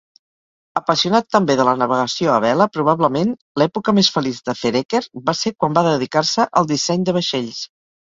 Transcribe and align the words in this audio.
Apassionat 0.79 1.27
també 1.35 1.55
de 1.59 1.67
la 1.69 1.75
navegació 1.81 2.31
a 2.37 2.39
vela, 2.47 2.67
probablement 2.79 3.37
l'època 3.63 3.97
més 4.01 4.11
feliç 4.19 4.43
de 4.51 4.59
Vereker 4.65 5.05
va 5.31 5.39
ser 5.45 5.57
quan 5.61 5.81
va 5.81 5.89
dedicar-se 5.93 6.51
al 6.63 6.75
disseny 6.77 7.09
de 7.09 7.21
vaixells. 7.23 7.67